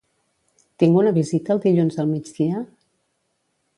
Tinc 0.83 0.97
una 1.01 1.11
visita 1.17 1.55
el 1.57 1.61
dilluns 1.67 2.01
al 2.05 2.09
migdia? 2.15 2.63